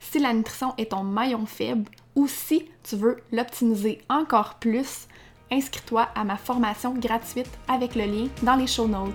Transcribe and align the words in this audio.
si 0.00 0.18
la 0.18 0.32
nutrition 0.32 0.74
est 0.78 0.90
ton 0.90 1.04
maillon 1.04 1.46
faible 1.46 1.90
ou 2.14 2.26
si 2.26 2.68
tu 2.82 2.96
veux 2.96 3.18
l'optimiser 3.32 4.00
encore 4.08 4.54
plus, 4.54 5.06
inscris-toi 5.50 6.08
à 6.14 6.24
ma 6.24 6.36
formation 6.36 6.94
gratuite 6.94 7.50
avec 7.68 7.94
le 7.94 8.04
lien 8.04 8.28
dans 8.42 8.56
les 8.56 8.66
show 8.66 8.86
notes. 8.88 9.12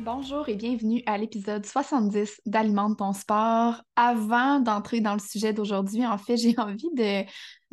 Bonjour 0.00 0.48
et 0.50 0.54
bienvenue 0.54 1.02
à 1.06 1.16
l'épisode 1.16 1.64
70 1.64 2.42
d'Alimente 2.44 2.98
ton 2.98 3.14
sport. 3.14 3.80
Avant 3.96 4.60
d'entrer 4.60 5.00
dans 5.00 5.14
le 5.14 5.18
sujet 5.18 5.54
d'aujourd'hui, 5.54 6.04
en 6.04 6.18
fait, 6.18 6.36
j'ai 6.36 6.54
envie 6.58 6.90
de, 6.94 7.24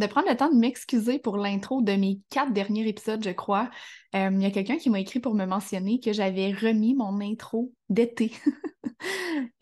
de, 0.01 0.07
prendre 0.07 0.29
le 0.29 0.35
temps 0.35 0.51
de 0.51 0.57
m'excuser 0.57 1.19
pour 1.19 1.37
l'intro 1.37 1.81
de 1.81 1.93
mes 1.93 2.19
quatre 2.29 2.53
derniers 2.53 2.87
épisodes, 2.87 3.23
je 3.23 3.31
crois. 3.31 3.69
Euh, 4.15 4.29
il 4.31 4.41
y 4.41 4.45
a 4.45 4.51
quelqu'un 4.51 4.77
qui 4.77 4.89
m'a 4.89 4.99
écrit 4.99 5.19
pour 5.19 5.33
me 5.33 5.45
mentionner 5.45 5.99
que 5.99 6.11
j'avais 6.11 6.51
remis 6.51 6.95
mon 6.95 7.19
intro 7.21 7.71
d'été. 7.89 8.31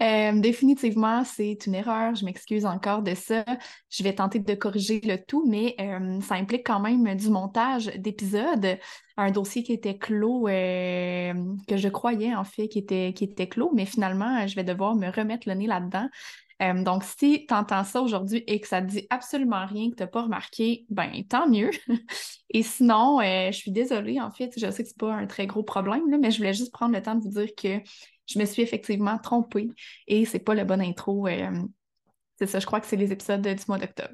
Euh, 0.01 0.37
définitivement, 0.39 1.23
c'est 1.23 1.65
une 1.65 1.75
erreur. 1.75 2.13
Je 2.15 2.25
m'excuse 2.25 2.65
encore 2.65 3.03
de 3.03 3.15
ça. 3.15 3.45
Je 3.89 4.03
vais 4.03 4.15
tenter 4.15 4.39
de 4.39 4.53
corriger 4.53 4.99
le 5.01 5.17
tout, 5.17 5.45
mais 5.47 5.75
euh, 5.79 6.19
ça 6.21 6.35
implique 6.35 6.65
quand 6.65 6.81
même 6.81 7.15
du 7.15 7.29
montage 7.29 7.85
d'épisodes. 7.95 8.77
Un 9.15 9.31
dossier 9.31 9.63
qui 9.63 9.71
était 9.71 9.97
clos, 9.97 10.45
que 10.45 11.77
je 11.77 11.87
croyais 11.87 12.35
en 12.35 12.43
fait 12.43 12.67
qui 12.67 12.79
était, 12.79 13.13
qui 13.13 13.25
était 13.25 13.47
clos, 13.47 13.71
mais 13.73 13.85
finalement, 13.85 14.45
je 14.45 14.55
vais 14.55 14.65
devoir 14.65 14.95
me 14.95 15.09
remettre 15.09 15.47
le 15.47 15.55
nez 15.55 15.67
là-dedans. 15.67 16.09
Euh, 16.61 16.83
donc, 16.83 17.03
si 17.03 17.45
tu 17.47 17.53
entends 17.53 17.83
ça 17.83 18.01
aujourd'hui 18.01 18.43
et 18.47 18.59
que 18.59 18.67
ça 18.67 18.81
te 18.81 18.87
dit 18.87 19.07
absolument 19.09 19.65
rien, 19.65 19.89
que 19.89 19.95
tu 19.95 20.03
n'as 20.03 20.07
pas 20.07 20.23
remarqué, 20.23 20.85
ben 20.89 21.11
tant 21.27 21.47
mieux. 21.47 21.69
et 22.49 22.63
sinon, 22.63 23.21
euh, 23.21 23.51
je 23.51 23.57
suis 23.57 23.71
désolée, 23.71 24.19
en 24.19 24.29
fait, 24.29 24.51
je 24.57 24.69
sais 24.69 24.83
que 24.83 24.89
ce 24.89 24.93
n'est 24.93 24.97
pas 24.97 25.13
un 25.13 25.25
très 25.25 25.47
gros 25.47 25.63
problème, 25.63 26.03
mais 26.19 26.31
je 26.31 26.37
voulais 26.37 26.53
juste 26.53 26.73
prendre 26.73 26.93
le 26.93 27.01
temps 27.01 27.15
de 27.15 27.21
vous 27.21 27.29
dire 27.29 27.49
que 27.55 27.79
je 28.27 28.39
me 28.39 28.45
suis 28.45 28.61
effectivement 28.61 29.17
trompée 29.17 29.69
et 30.07 30.25
c'est 30.25 30.39
pas 30.39 30.53
le 30.53 30.65
bon 30.65 30.81
intro. 30.81 31.27
Euh, 31.27 31.49
c'est 32.37 32.47
ça, 32.47 32.59
je 32.59 32.65
crois 32.65 32.79
que 32.79 32.87
c'est 32.87 32.95
les 32.95 33.11
épisodes 33.11 33.41
du 33.41 33.63
mois 33.67 33.77
d'octobre. 33.77 34.13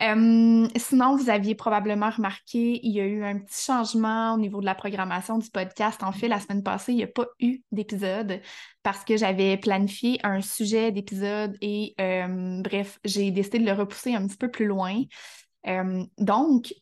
Euh, 0.00 0.68
sinon, 0.76 1.16
vous 1.16 1.28
aviez 1.28 1.56
probablement 1.56 2.10
remarqué, 2.10 2.78
il 2.84 2.92
y 2.92 3.00
a 3.00 3.04
eu 3.04 3.24
un 3.24 3.38
petit 3.38 3.64
changement 3.64 4.34
au 4.34 4.38
niveau 4.38 4.60
de 4.60 4.64
la 4.64 4.76
programmation 4.76 5.38
du 5.38 5.50
podcast. 5.50 6.02
En 6.04 6.12
fait, 6.12 6.28
la 6.28 6.38
semaine 6.38 6.62
passée, 6.62 6.92
il 6.92 6.96
n'y 6.96 7.02
a 7.02 7.08
pas 7.08 7.26
eu 7.40 7.62
d'épisode 7.72 8.40
parce 8.84 9.04
que 9.04 9.16
j'avais 9.16 9.56
planifié 9.56 10.20
un 10.22 10.40
sujet 10.40 10.92
d'épisode 10.92 11.56
et 11.60 11.94
euh, 12.00 12.62
bref, 12.62 13.00
j'ai 13.04 13.32
décidé 13.32 13.58
de 13.58 13.66
le 13.66 13.72
repousser 13.72 14.14
un 14.14 14.26
petit 14.28 14.36
peu 14.36 14.50
plus 14.50 14.66
loin. 14.66 15.02
Euh, 15.66 16.04
donc, 16.18 16.72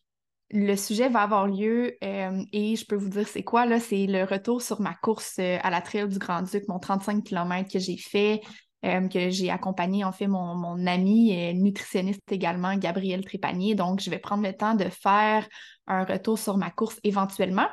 le 0.51 0.75
sujet 0.75 1.09
va 1.09 1.23
avoir 1.23 1.47
lieu 1.47 1.97
et 2.01 2.75
je 2.77 2.85
peux 2.85 2.95
vous 2.95 3.09
dire 3.09 3.27
c'est 3.27 3.43
quoi 3.43 3.65
là, 3.65 3.81
c'est 3.81 4.05
le 4.05 4.23
retour 4.23 4.61
sur 4.61 4.79
ma 4.79 4.93
course 4.93 5.39
à 5.39 5.69
la 5.69 5.81
Trail 5.81 6.07
du 6.07 6.19
Grand-Duc, 6.19 6.63
mon 6.69 6.79
35 6.79 7.21
km 7.21 7.69
que 7.69 7.79
j'ai 7.79 7.97
fait 7.97 8.39
euh, 8.85 9.07
que 9.07 9.29
j'ai 9.29 9.49
accompagné 9.49 10.03
en 10.03 10.11
fait 10.11 10.27
mon, 10.27 10.55
mon 10.55 10.85
ami 10.85 11.31
et 11.31 11.53
nutritionniste 11.53 12.31
également, 12.31 12.75
Gabriel 12.75 13.25
Trépanier. 13.25 13.75
Donc, 13.75 14.01
je 14.01 14.09
vais 14.09 14.19
prendre 14.19 14.43
le 14.43 14.53
temps 14.53 14.75
de 14.75 14.85
faire 14.85 15.47
un 15.87 16.03
retour 16.03 16.37
sur 16.37 16.57
ma 16.57 16.69
course 16.69 16.99
éventuellement. 17.03 17.67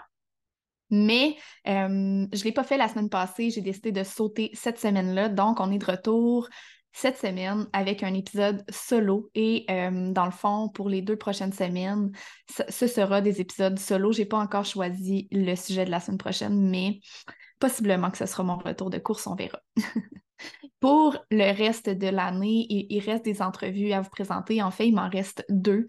Mais 0.91 1.37
euh, 1.67 2.27
je 2.33 2.39
ne 2.39 2.45
l'ai 2.45 2.53
pas 2.53 2.65
fait 2.65 2.77
la 2.77 2.89
semaine 2.89 3.09
passée, 3.09 3.51
j'ai 3.51 3.61
décidé 3.61 3.93
de 3.93 4.05
sauter 4.05 4.51
cette 4.55 4.79
semaine-là. 4.79 5.29
Donc, 5.29 5.61
on 5.61 5.71
est 5.71 5.79
de 5.79 5.87
retour 5.87 6.49
cette 6.93 7.19
semaine 7.19 7.67
avec 7.73 8.03
un 8.03 8.15
épisode 8.15 8.65
solo. 8.71 9.31
Et 9.35 9.67
euh, 9.69 10.13
dans 10.13 10.27
le 10.27 10.31
fond, 10.31 10.69
pour 10.69 10.89
les 10.89 11.03
deux 11.03 11.17
prochaines 11.17 11.53
semaines, 11.53 12.13
ce, 12.49 12.87
sera 12.87 13.21
des 13.21 13.41
épisodes 13.41 13.79
solo. 13.79 14.13
Je 14.13 14.21
n'ai 14.21 14.27
pas 14.27 14.39
encore 14.39 14.65
choisi 14.65 15.29
le 15.33 15.57
sujet 15.57 15.85
de 15.85 15.91
la 15.91 16.01
semaine 16.01 16.19
prochaine, 16.19 16.71
mais 16.71 17.01
possiblement 17.59 18.11
que 18.11 18.19
ce 18.19 18.27
sera 18.27 18.45
mon 18.45 18.59
retour 18.59 18.91
de 18.91 18.99
course, 18.99 19.27
on 19.27 19.35
verra. 19.35 19.59
Pour 20.85 21.17
le 21.31 21.51
reste 21.57 21.89
de 21.89 22.09
l'année, 22.09 22.67
il, 22.69 23.01
reste 23.01 23.25
des 23.25 23.41
entrevues 23.41 23.93
à 23.93 24.03
vous 24.03 24.11
présenter. 24.11 24.63
En 24.63 24.71
fait, 24.71 24.87
il 24.87 24.95
m'en 24.95 25.09
reste 25.09 25.43
deux 25.49 25.87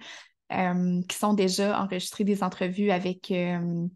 euh, 0.54 1.02
qui 1.10 1.18
sont 1.18 1.34
déjà 1.34 1.82
enregistrées 1.82 2.24
des 2.24 2.42
entrevues 2.44 2.92
avec, 2.92 3.30
euh, 3.30 3.90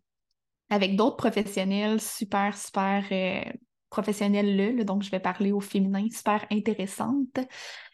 avec 0.69 0.97
d'autres 0.97 1.15
professionnels 1.15 2.01
super, 2.01 2.57
super 2.57 3.05
euh, 3.13 3.49
professionnels 3.89 4.57
là, 4.57 4.83
donc 4.83 5.03
je 5.03 5.09
vais 5.09 5.21
parler 5.21 5.53
au 5.53 5.61
féminin, 5.61 6.05
super 6.11 6.45
intéressantes. 6.51 7.39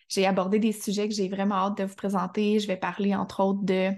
J'ai 0.09 0.25
abordé 0.25 0.57
des 0.57 0.71
sujets 0.71 1.07
que 1.07 1.13
j'ai 1.13 1.29
vraiment 1.29 1.57
hâte 1.57 1.77
de 1.77 1.83
vous 1.83 1.95
présenter. 1.95 2.59
Je 2.59 2.65
vais 2.65 2.75
parler 2.75 3.13
entre 3.13 3.43
autres 3.43 3.61
de 3.61 3.91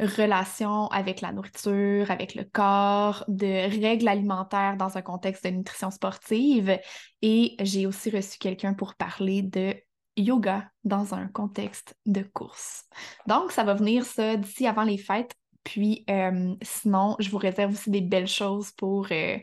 relation 0.00 0.88
avec 0.88 1.20
la 1.20 1.32
nourriture, 1.32 2.10
avec 2.10 2.34
le 2.34 2.44
corps, 2.44 3.24
de 3.28 3.80
règles 3.80 4.08
alimentaires 4.08 4.76
dans 4.76 4.96
un 4.96 5.02
contexte 5.02 5.44
de 5.44 5.50
nutrition 5.50 5.90
sportive. 5.90 6.78
Et 7.22 7.56
j'ai 7.60 7.86
aussi 7.86 8.10
reçu 8.10 8.38
quelqu'un 8.38 8.74
pour 8.74 8.94
parler 8.94 9.42
de 9.42 9.74
yoga 10.16 10.70
dans 10.84 11.14
un 11.14 11.26
contexte 11.28 11.96
de 12.06 12.22
course. 12.22 12.84
Donc, 13.26 13.52
ça 13.52 13.64
va 13.64 13.74
venir 13.74 14.04
ça 14.04 14.36
d'ici 14.36 14.66
avant 14.66 14.84
les 14.84 14.98
fêtes. 14.98 15.34
Puis, 15.64 16.04
euh, 16.10 16.54
sinon, 16.62 17.16
je 17.18 17.30
vous 17.30 17.38
réserve 17.38 17.72
aussi 17.72 17.90
des 17.90 18.02
belles 18.02 18.28
choses 18.28 18.70
pour 18.72 19.06
euh, 19.10 19.38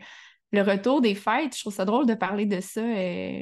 le 0.51 0.61
retour 0.61 1.01
des 1.01 1.16
fêtes. 1.16 1.56
Je 1.56 1.61
trouve 1.61 1.73
ça 1.73 1.85
drôle 1.85 2.05
de 2.05 2.14
parler 2.14 2.46
de 2.46 2.61
ça 2.61 2.81
euh, 2.81 3.41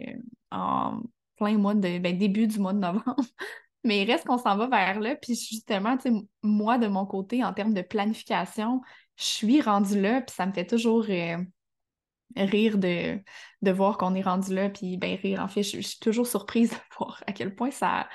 en 0.51 1.01
plein 1.35 1.57
mois 1.57 1.75
de 1.75 1.99
ben, 1.99 2.17
début 2.17 2.47
du 2.47 2.59
mois 2.59 2.73
de 2.73 2.79
novembre. 2.79 3.15
Mais 3.83 4.01
il 4.01 4.11
reste 4.11 4.25
qu'on 4.25 4.37
s'en 4.37 4.57
va 4.57 4.67
vers 4.67 4.99
là. 4.99 5.15
Puis 5.15 5.35
justement, 5.35 5.97
moi, 6.43 6.77
de 6.77 6.87
mon 6.87 7.05
côté, 7.05 7.43
en 7.43 7.53
termes 7.53 7.73
de 7.73 7.81
planification, 7.81 8.81
je 9.15 9.23
suis 9.23 9.61
rendue 9.61 10.01
là, 10.01 10.21
puis 10.21 10.35
ça 10.35 10.45
me 10.45 10.53
fait 10.53 10.65
toujours 10.65 11.05
euh, 11.09 11.37
rire 12.35 12.77
de, 12.77 13.19
de 13.61 13.71
voir 13.71 13.97
qu'on 13.97 14.15
est 14.15 14.21
rendu 14.21 14.53
là. 14.53 14.69
Puis 14.69 14.97
ben 14.97 15.15
rire, 15.15 15.41
en 15.41 15.47
fait, 15.47 15.63
je, 15.63 15.79
suis 15.81 15.99
toujours 15.99 16.27
surprise 16.27 16.69
de 16.71 16.95
voir 16.97 17.23
à 17.27 17.33
quel 17.33 17.55
point 17.55 17.71
ça, 17.71 18.07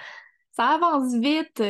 ça 0.52 0.70
avance 0.74 1.14
vite. 1.14 1.62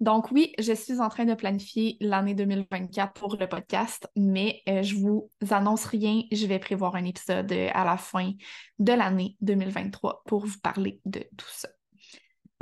Donc 0.00 0.30
oui, 0.32 0.52
je 0.58 0.72
suis 0.72 1.00
en 1.00 1.08
train 1.08 1.24
de 1.24 1.34
planifier 1.34 1.96
l'année 2.00 2.34
2024 2.34 3.12
pour 3.14 3.36
le 3.36 3.48
podcast, 3.48 4.08
mais 4.16 4.60
euh, 4.68 4.82
je 4.82 4.96
vous 4.96 5.30
annonce 5.50 5.84
rien. 5.84 6.22
Je 6.32 6.46
vais 6.46 6.58
prévoir 6.58 6.96
un 6.96 7.04
épisode 7.04 7.50
euh, 7.52 7.70
à 7.72 7.84
la 7.84 7.96
fin 7.96 8.32
de 8.78 8.92
l'année 8.92 9.36
2023 9.40 10.22
pour 10.26 10.46
vous 10.46 10.58
parler 10.60 11.00
de 11.04 11.20
tout 11.36 11.48
ça. 11.48 11.73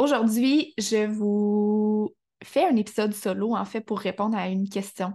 Aujourd'hui, 0.03 0.75
je 0.79 1.07
vous 1.07 2.13
fais 2.43 2.65
un 2.65 2.75
épisode 2.75 3.15
solo, 3.15 3.55
en 3.55 3.65
fait, 3.65 3.83
pour 3.83 4.01
répondre 4.01 4.37
à 4.37 4.49
une 4.49 4.69
question 4.69 5.13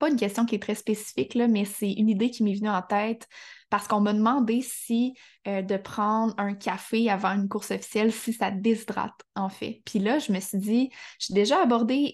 pas 0.00 0.08
une 0.10 0.16
question 0.16 0.44
qui 0.44 0.56
est 0.56 0.62
très 0.62 0.74
spécifique, 0.74 1.34
là, 1.34 1.46
mais 1.46 1.64
c'est 1.64 1.92
une 1.92 2.08
idée 2.08 2.28
qui 2.28 2.42
m'est 2.42 2.56
venue 2.56 2.68
en 2.68 2.82
tête 2.82 3.28
parce 3.70 3.86
qu'on 3.86 4.00
m'a 4.00 4.12
demandé 4.12 4.60
si 4.60 5.14
euh, 5.46 5.62
de 5.62 5.76
prendre 5.76 6.34
un 6.36 6.54
café 6.54 7.08
avant 7.08 7.30
une 7.30 7.48
course 7.48 7.70
officielle, 7.70 8.12
si 8.12 8.32
ça 8.32 8.50
déshydrate, 8.50 9.14
en 9.36 9.48
fait. 9.48 9.82
Puis 9.86 10.00
là, 10.00 10.18
je 10.18 10.32
me 10.32 10.40
suis 10.40 10.58
dit, 10.58 10.90
j'ai 11.20 11.32
déjà 11.32 11.62
abordé 11.62 12.12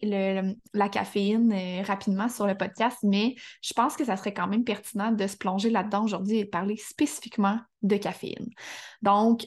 la 0.74 0.88
caféine 0.90 1.50
euh, 1.50 1.82
rapidement 1.82 2.28
sur 2.28 2.46
le 2.46 2.54
podcast, 2.54 2.98
mais 3.02 3.34
je 3.62 3.72
pense 3.72 3.96
que 3.96 4.04
ça 4.04 4.18
serait 4.18 4.34
quand 4.34 4.46
même 4.46 4.64
pertinent 4.64 5.12
de 5.12 5.26
se 5.26 5.38
plonger 5.38 5.70
là-dedans 5.70 6.04
aujourd'hui 6.04 6.40
et 6.40 6.44
de 6.44 6.50
parler 6.50 6.76
spécifiquement 6.76 7.58
de 7.80 7.96
caféine. 7.96 8.50
Donc, 9.00 9.46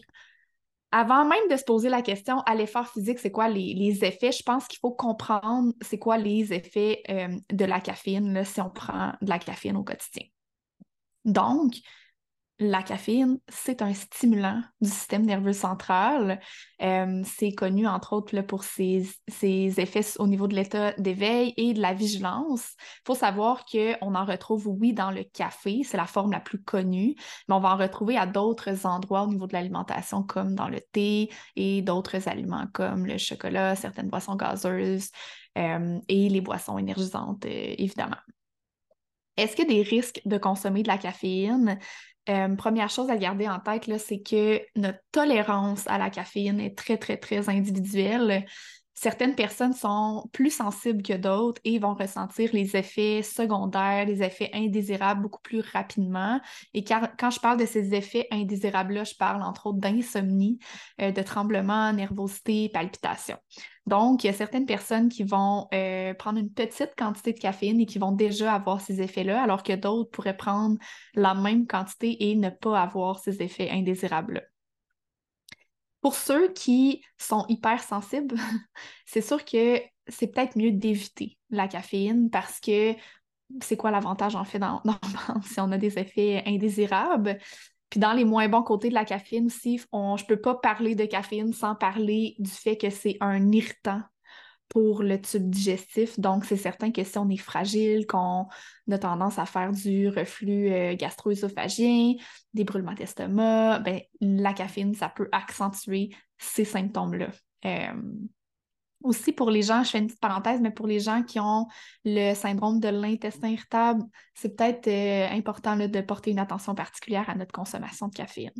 avant 0.93 1.25
même 1.25 1.47
de 1.49 1.57
se 1.57 1.63
poser 1.63 1.89
la 1.89 2.03
question 2.03 2.41
à 2.41 2.53
l'effort 2.53 2.87
physique, 2.87 3.17
c'est 3.17 3.31
quoi 3.31 3.49
les, 3.49 4.05
effets, 4.05 4.31
je 4.31 4.43
pense 4.43 4.67
qu'il 4.67 4.77
faut 4.77 4.91
comprendre 4.91 5.73
c'est 5.81 5.97
quoi 5.97 6.19
les 6.19 6.53
effets 6.53 7.01
euh, 7.09 7.35
de 7.51 7.65
la 7.65 7.81
caféine 7.81 8.43
si 8.45 8.61
on 8.61 8.69
prend 8.69 9.13
de 9.19 9.27
la 9.27 9.39
caféine 9.39 9.75
au 9.75 9.83
quotidien. 9.83 10.27
Donc, 11.25 11.73
la 12.59 12.83
caféine, 12.83 13.39
c'est 13.49 13.81
un 13.81 13.93
stimulant 13.93 14.61
du 14.79 14.89
système 14.89 15.25
nerveux 15.25 15.53
central. 15.53 16.39
Euh, 16.81 17.21
c'est 17.25 17.51
connu, 17.53 17.87
entre 17.87 18.13
autres, 18.13 18.39
pour 18.41 18.63
ses, 18.63 19.09
effets 19.41 20.19
au 20.19 20.27
niveau 20.27 20.47
de 20.47 20.55
l'état 20.55 20.93
d'éveil 20.93 21.53
et 21.57 21.73
de 21.73 21.81
la 21.81 21.93
vigilance. 21.93 22.75
Il 22.79 23.07
faut 23.07 23.15
savoir 23.15 23.65
qu'on 23.65 24.15
en 24.15 24.25
retrouve, 24.25 24.67
oui, 24.67 24.93
dans 24.93 25.11
le 25.11 25.23
café, 25.23 25.81
c'est 25.83 25.97
la 25.97 26.05
forme 26.05 26.31
la 26.31 26.39
plus 26.39 26.61
connue, 26.61 27.15
mais 27.47 27.55
on 27.55 27.59
va 27.59 27.73
en 27.73 27.77
retrouver 27.77 28.17
à 28.17 28.27
d'autres 28.27 28.85
endroits 28.85 29.23
au 29.23 29.27
niveau 29.27 29.47
de 29.47 29.53
l'alimentation, 29.53 30.21
comme 30.23 30.55
dans 30.55 30.69
le 30.69 30.79
thé 30.79 31.29
et 31.55 31.81
d'autres 31.81 32.27
aliments 32.27 32.67
comme 32.71 33.05
le 33.05 33.17
chocolat, 33.17 33.75
certaines 33.75 34.09
boissons 34.09 34.35
gazeuses 34.35 35.09
euh, 35.57 35.99
et 36.07 36.29
les 36.29 36.41
boissons 36.41 36.77
énergisantes, 36.77 37.45
euh, 37.45 37.75
évidemment. 37.77 38.17
Est-ce 39.35 39.55
qu'il 39.55 39.67
y 39.67 39.71
a 39.79 39.83
des 39.83 39.89
risques 39.89 40.21
de 40.25 40.37
consommer 40.37 40.83
de 40.83 40.87
la 40.87 40.99
caféine? 40.99 41.79
Euh, 42.29 42.55
première 42.55 42.89
chose 42.89 43.09
à 43.09 43.17
garder 43.17 43.49
en 43.49 43.59
tête, 43.59 43.97
c'est 43.99 44.21
que 44.21 44.61
notre 44.75 44.99
tolérance 45.11 45.85
à 45.87 45.97
la 45.97 46.09
caféine 46.09 46.59
est 46.59 46.77
très, 46.77 46.97
très, 46.97 47.17
très 47.17 47.49
individuelle. 47.49 48.45
Certaines 49.03 49.35
personnes 49.35 49.73
sont 49.73 50.29
plus 50.31 50.49
sensibles 50.49 51.03
que 51.03 51.11
d'autres 51.11 51.59
et 51.65 51.77
vont 51.77 51.93
ressentir 51.93 52.51
les 52.53 52.77
effets 52.77 53.21
secondaires, 53.21 54.05
les 54.05 54.23
effets 54.23 54.49
indésirables 54.53 55.21
beaucoup 55.21 55.41
plus 55.41 55.59
rapidement. 55.59 56.39
Et 56.73 56.85
quand 56.85 57.29
je 57.29 57.39
parle 57.41 57.59
de 57.59 57.65
ces 57.65 57.93
effets 57.95 58.29
indésirables-là, 58.31 59.03
je 59.03 59.15
parle 59.15 59.43
entre 59.43 59.67
autres 59.67 59.79
d'insomnie, 59.79 60.57
euh, 61.01 61.11
de 61.11 61.21
tremblements, 61.21 61.91
nervosité, 61.91 62.69
palpitations. 62.69 63.35
Donc, 63.87 64.23
il 64.23 64.27
y 64.27 64.29
a 64.29 64.33
certaines 64.33 64.65
personnes 64.65 65.09
qui 65.09 65.25
vont 65.25 65.67
euh, 65.73 66.13
prendre 66.13 66.39
une 66.39 66.53
petite 66.53 66.95
quantité 66.97 67.33
de 67.33 67.39
caféine 67.39 67.81
et 67.81 67.85
qui 67.85 67.99
vont 67.99 68.13
déjà 68.13 68.53
avoir 68.53 68.79
ces 68.79 69.01
effets-là, 69.01 69.43
alors 69.43 69.63
que 69.63 69.73
d'autres 69.73 70.11
pourraient 70.11 70.37
prendre 70.37 70.77
la 71.13 71.33
même 71.33 71.67
quantité 71.67 72.29
et 72.29 72.35
ne 72.37 72.49
pas 72.49 72.79
avoir 72.79 73.19
ces 73.19 73.41
effets 73.41 73.69
indésirables-là. 73.69 74.43
Pour 76.03 76.15
ceux 76.15 76.51
qui 76.51 77.01
sont 77.17 77.45
hypersensibles, 77.47 78.35
c'est 79.05 79.21
sûr 79.21 79.43
que 79.45 79.79
c'est 80.09 80.27
peut-être 80.27 80.57
mieux 80.57 80.71
d'éviter 80.71 81.37
la 81.49 81.69
caféine 81.69 82.29
parce 82.29 82.59
que 82.59 82.93
c'est 83.61 83.77
quoi 83.77 83.89
l'avantage 83.89 84.35
en 84.35 84.43
fait 84.43 84.59
dans, 84.59 84.81
si 85.43 85.61
on 85.61 85.71
a 85.71 85.77
des 85.77 85.97
effets 85.97 86.43
indésirables? 86.45 87.37
Puis 87.89 88.01
dans 88.01 88.11
les 88.11 88.25
moins 88.25 88.49
bons 88.49 88.63
côtés 88.63 88.89
de 88.89 88.95
la 88.95 89.05
caféine 89.05 89.45
aussi, 89.45 89.79
on, 89.93 90.17
je 90.17 90.23
ne 90.23 90.27
peux 90.27 90.41
pas 90.41 90.55
parler 90.55 90.93
de 90.95 91.05
caféine 91.05 91.53
sans 91.53 91.73
parler 91.73 92.35
du 92.37 92.51
fait 92.51 92.75
que 92.75 92.89
c'est 92.89 93.15
un 93.21 93.49
irritant 93.51 94.01
pour 94.73 95.03
le 95.03 95.21
tube 95.21 95.49
digestif. 95.49 96.19
Donc, 96.19 96.45
c'est 96.45 96.57
certain 96.57 96.91
que 96.91 97.03
si 97.03 97.17
on 97.19 97.29
est 97.29 97.37
fragile, 97.37 98.07
qu'on 98.07 98.47
a 98.91 98.97
tendance 98.97 99.37
à 99.37 99.45
faire 99.45 99.71
du 99.71 100.09
reflux 100.09 100.71
euh, 100.71 100.95
gastro-œsophagien, 100.95 102.15
des 102.53 102.63
brûlements 102.63 102.93
d'estomac, 102.93 103.79
ben, 103.79 104.01
la 104.19 104.53
caféine, 104.53 104.95
ça 104.95 105.09
peut 105.09 105.29
accentuer 105.31 106.09
ces 106.39 106.65
symptômes-là. 106.65 107.29
Euh, 107.65 107.93
aussi, 109.03 109.31
pour 109.31 109.51
les 109.51 109.61
gens, 109.61 109.83
je 109.83 109.91
fais 109.91 109.99
une 109.99 110.07
petite 110.07 110.19
parenthèse, 110.19 110.59
mais 110.59 110.71
pour 110.71 110.87
les 110.87 110.99
gens 110.99 111.23
qui 111.23 111.39
ont 111.39 111.67
le 112.03 112.33
syndrome 112.33 112.79
de 112.79 112.87
l'intestin 112.87 113.49
irritable, 113.49 114.03
c'est 114.33 114.55
peut-être 114.55 114.87
euh, 114.87 115.29
important 115.35 115.75
de 115.77 116.01
porter 116.01 116.31
une 116.31 116.39
attention 116.39 116.73
particulière 116.73 117.29
à 117.29 117.35
notre 117.35 117.51
consommation 117.51 118.07
de 118.07 118.15
caféine. 118.15 118.51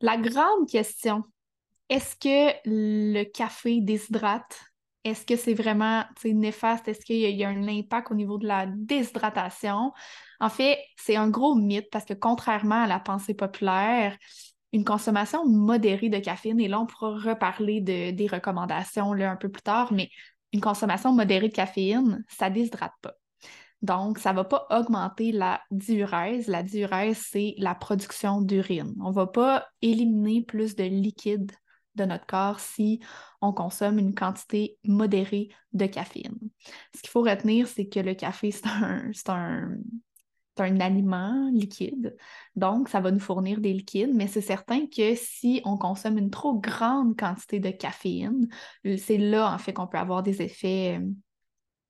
La 0.00 0.16
grande 0.16 0.68
question, 0.70 1.24
est-ce 1.90 2.16
que 2.16 2.56
le 2.64 3.24
café 3.24 3.80
déshydrate 3.80 4.60
est-ce 5.06 5.24
que 5.24 5.36
c'est 5.36 5.54
vraiment 5.54 6.02
néfaste? 6.24 6.88
Est-ce 6.88 7.04
qu'il 7.04 7.18
y, 7.18 7.44
a 7.44 7.48
un 7.48 7.68
impact 7.68 8.10
au 8.10 8.14
niveau 8.14 8.38
de 8.38 8.46
la 8.46 8.66
déshydratation? 8.66 9.92
En 10.40 10.48
fait, 10.48 10.80
c'est 10.96 11.14
un 11.14 11.28
gros 11.28 11.54
mythe 11.54 11.88
parce 11.92 12.04
que 12.04 12.12
contrairement 12.12 12.82
à 12.82 12.86
la 12.88 12.98
pensée 12.98 13.34
populaire, 13.34 14.16
une 14.72 14.84
consommation 14.84 15.46
modérée 15.46 16.08
de 16.08 16.18
caféine, 16.18 16.58
et 16.58 16.66
là, 16.66 16.80
on 16.80 16.86
pourra 16.86 17.16
reparler 17.18 17.80
de, 17.80 18.10
des 18.10 18.26
recommandations 18.26 19.12
un 19.12 19.36
peu 19.36 19.48
plus 19.48 19.62
tard, 19.62 19.92
mais 19.92 20.10
une 20.52 20.60
consommation 20.60 21.12
modérée 21.12 21.48
de 21.48 21.54
caféine, 21.54 22.24
ça 22.28 22.50
ne 22.50 22.54
déshydrate 22.56 22.92
pas. 23.00 23.14
Donc, 23.82 24.18
ça 24.18 24.32
ne 24.32 24.36
va 24.36 24.44
pas 24.44 24.66
augmenter 24.70 25.30
la 25.30 25.60
diurèse. 25.70 26.48
La 26.48 26.64
diurèse, 26.64 27.24
c'est 27.30 27.54
la 27.58 27.76
production 27.76 28.40
d'urine. 28.40 28.94
On 29.00 29.10
ne 29.10 29.14
va 29.14 29.28
pas 29.28 29.68
éliminer 29.82 30.42
plus 30.42 30.74
de 30.74 30.82
liquide 30.82 31.52
de 31.96 32.04
notre 32.04 32.26
corps 32.26 32.60
si 32.60 33.00
on 33.40 33.52
consomme 33.52 33.98
une 33.98 34.14
quantité 34.14 34.78
modérée 34.84 35.48
de 35.72 35.86
caféine. 35.86 36.38
Ce 36.94 37.00
qu'il 37.00 37.10
faut 37.10 37.22
retenir, 37.22 37.66
c'est 37.66 37.86
que 37.86 38.00
le 38.00 38.14
café, 38.14 38.50
c'est 38.50 38.66
un, 38.66 39.10
un, 40.58 40.80
aliment 40.80 41.50
liquide, 41.52 42.16
donc 42.54 42.88
ça 42.88 43.00
va 43.00 43.10
nous 43.10 43.20
fournir 43.20 43.60
des 43.60 43.72
liquides, 43.72 44.14
mais 44.14 44.26
c'est 44.26 44.40
certain 44.40 44.86
que 44.86 45.14
si 45.14 45.60
on 45.64 45.76
consomme 45.76 46.18
une 46.18 46.30
trop 46.30 46.58
grande 46.58 47.18
quantité 47.18 47.60
de 47.60 47.70
caféine, 47.70 48.48
c'est 48.96 49.18
là 49.18 49.52
en 49.52 49.58
fait 49.58 49.72
qu'on 49.72 49.86
peut 49.86 49.98
avoir 49.98 50.22
des 50.22 50.42
effets 50.42 51.00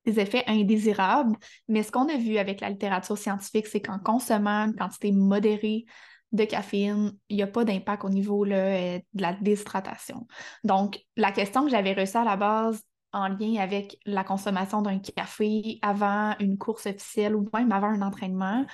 des 0.07 0.21
effets 0.21 0.45
indésirables. 0.47 1.37
Mais 1.69 1.83
ce 1.83 1.93
qu'on 1.93 2.09
a 2.09 2.17
vu 2.17 2.39
avec 2.39 2.61
la 2.61 2.71
littérature 2.71 3.19
scientifique, 3.19 3.67
c'est 3.67 3.81
qu'en 3.81 3.99
consommant 3.99 4.67
une 4.67 4.77
quantité 4.77 5.13
modérée 5.13 5.85
de 6.33 6.45
caféine, 6.45 7.13
il 7.29 7.37
n'y 7.37 7.43
a 7.43 7.47
pas 7.47 7.65
d'impact 7.65 8.05
au 8.05 8.11
niveau 8.11 8.45
euh, 8.45 8.99
de 8.99 9.23
la 9.23 9.33
déshydratation. 9.35 10.27
Donc, 10.65 11.01
la 11.17 11.33
question 11.33 11.65
que 11.65 11.71
j'avais 11.71 11.93
reçue 11.93 12.17
à 12.17 12.25
la 12.25 12.37
base 12.37 12.83
en 13.13 13.29
lien 13.29 13.61
avec 13.61 13.99
la 14.05 14.25
consommation 14.25 14.83
d'un 14.83 14.99
café 14.99 15.79
avant 15.83 16.35
une 16.39 16.59
course 16.59 16.87
officielle 16.87 17.35
ou 17.35 17.49
même 17.55 17.73
avant 17.73 17.89
un 17.89 18.03
entraînement, 18.03 18.65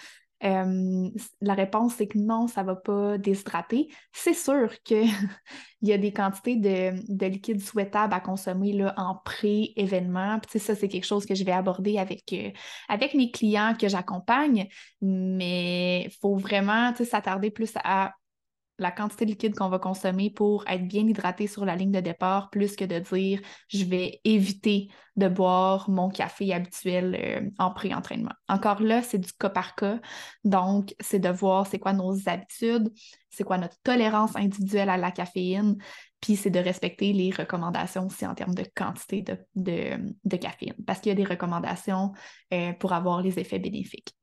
euh, 0.45 1.09
la 1.41 1.55
réponse, 1.55 1.95
c'est 1.95 2.09
que 2.09 2.19
non, 2.19 2.49
ça 2.49 2.63
ne 2.63 2.67
va 2.67 2.77
pas 2.77 3.19
déshydrater. 3.19 3.89
C'est 4.13 4.35
sûr 4.35 4.71
qu'il 4.83 5.09
y 5.83 5.93
a 5.93 5.99
des 5.99 6.13
quantités 6.13 6.57
de, 6.57 6.93
de, 7.09 7.27
liquide 7.27 7.61
souhaitable 7.61 8.13
à 8.15 8.21
consommer 8.21 8.73
là, 8.73 8.95
en 8.97 9.17
pré-événement. 9.17 10.41
Ça, 10.49 10.75
c'est 10.75 10.89
quelque 10.89 11.07
chose 11.07 11.27
que 11.27 11.35
je 11.35 11.45
vais 11.45 11.53
aborder 11.53 11.99
avec, 11.99 12.33
euh, 12.33 12.51
avec 12.89 13.15
mes 13.15 13.31
clients 13.31 13.75
que 13.79 13.89
j'accompagne, 13.89 14.69
mais 15.01 16.05
il 16.07 16.13
faut 16.21 16.37
vraiment 16.37 16.93
s'attarder 16.95 17.51
plus 17.51 17.73
à 17.85 18.13
la 18.79 18.91
quantité 18.91 19.25
de 19.25 19.31
liquide 19.31 19.55
qu'on 19.55 19.69
va 19.69 19.79
consommer 19.79 20.31
pour 20.31 20.65
être 20.67 20.87
bien 20.87 21.07
hydraté 21.07 21.47
sur 21.47 21.65
la 21.65 21.77
ligne 21.77 21.93
de 21.93 22.01
départ, 22.01 22.51
plus 22.51 22.77
que 22.77 22.85
de 22.85 22.99
dire 22.99 23.41
je 23.69 23.85
vais 23.85 24.21
éviter 24.25 24.89
de 25.17 25.29
boire 25.29 25.91
mon 25.91 26.09
café 26.09 26.53
habituel 26.55 27.17
euh, 27.21 27.51
en 27.59 27.71
pré-entraînement. 27.73 28.33
Encore 28.49 28.83
là, 28.83 29.03
c'est 29.03 29.19
du 29.19 29.33
cas 29.33 29.51
par 29.51 29.75
cas. 29.75 30.01
Donc, 30.45 30.95
c'est 31.01 31.19
de 31.19 31.29
voir 31.29 31.67
c'est 31.67 31.79
quoi 31.79 31.93
nos 31.93 32.29
habitudes, 32.29 32.91
c'est 33.31 33.45
quoi 33.45 33.59
notre 33.59 33.79
tolérance 33.83 34.35
individuelle 34.37 34.89
à 34.89 34.97
la 34.97 35.11
caféine, 35.11 35.77
puis 36.21 36.37
c'est 36.37 36.51
de 36.51 36.61
respecter 36.61 37.13
les 37.13 37.31
recommandations 37.31 38.07
aussi 38.07 38.27
en 38.27 38.35
termes 38.35 38.55
de 38.55 38.65
quantité 38.75 39.25
de, 39.55 40.37
caféine, 40.37 40.75
parce 40.87 41.01
qu'il 41.01 41.11
y 41.11 41.13
a 41.13 41.17
des 41.17 41.25
recommandations 41.25 42.13
euh, 42.55 42.73
pour 42.75 42.93
avoir 42.93 43.21
les 43.23 43.39
effets 43.39 43.59
bénéfiques. 43.59 44.15